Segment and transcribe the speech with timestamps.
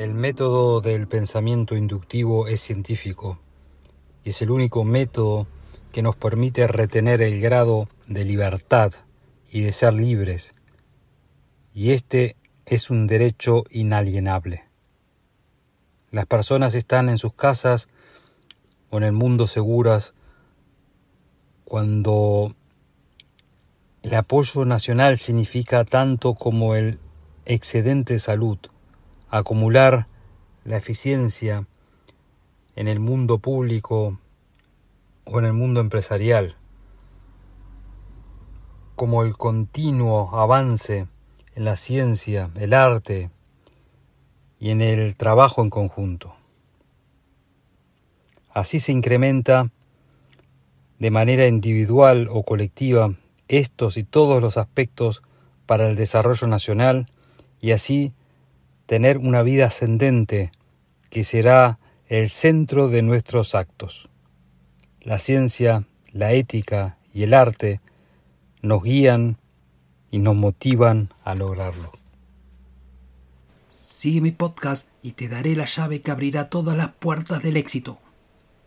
[0.00, 3.38] El método del pensamiento inductivo es científico
[4.24, 5.46] y es el único método
[5.92, 8.94] que nos permite retener el grado de libertad
[9.50, 10.54] y de ser libres.
[11.74, 14.64] Y este es un derecho inalienable.
[16.10, 17.86] Las personas están en sus casas
[18.88, 20.14] o en el mundo seguras
[21.66, 22.56] cuando
[24.00, 26.98] el apoyo nacional significa tanto como el
[27.44, 28.56] excedente de salud
[29.30, 30.06] acumular
[30.64, 31.66] la eficiencia
[32.76, 34.18] en el mundo público
[35.24, 36.56] o en el mundo empresarial,
[38.96, 41.06] como el continuo avance
[41.54, 43.30] en la ciencia, el arte
[44.58, 46.34] y en el trabajo en conjunto.
[48.52, 49.70] Así se incrementa
[50.98, 53.14] de manera individual o colectiva
[53.48, 55.22] estos y todos los aspectos
[55.66, 57.06] para el desarrollo nacional
[57.60, 58.12] y así
[58.90, 60.50] tener una vida ascendente
[61.10, 64.08] que será el centro de nuestros actos.
[65.00, 67.80] La ciencia, la ética y el arte
[68.62, 69.36] nos guían
[70.10, 71.92] y nos motivan a lograrlo.
[73.70, 78.00] Sigue mi podcast y te daré la llave que abrirá todas las puertas del éxito.